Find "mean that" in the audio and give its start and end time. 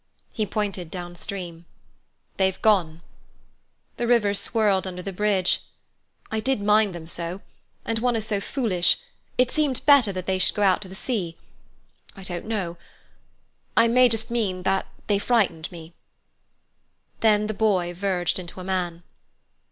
14.31-14.87